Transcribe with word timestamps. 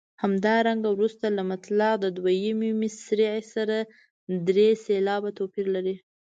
همدارنګه 0.23 0.87
وروسته 0.93 1.25
له 1.37 1.43
مطلع 1.51 1.89
دویمې 2.17 2.71
مصرع 2.81 3.35
سره 3.53 3.77
درې 4.47 4.69
سېلابه 4.85 5.29
توپیر 5.37 5.65
لري. 5.75 5.95